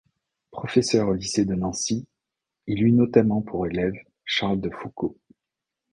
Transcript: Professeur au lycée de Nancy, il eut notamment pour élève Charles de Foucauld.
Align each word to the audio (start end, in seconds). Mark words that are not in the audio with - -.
Professeur 0.49 1.09
au 1.09 1.13
lycée 1.13 1.45
de 1.45 1.53
Nancy, 1.53 2.07
il 2.65 2.81
eut 2.81 2.91
notamment 2.91 3.43
pour 3.43 3.67
élève 3.67 3.93
Charles 4.25 4.59
de 4.59 4.71
Foucauld. 4.71 5.15